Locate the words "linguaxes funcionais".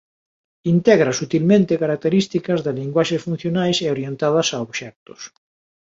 2.81-3.77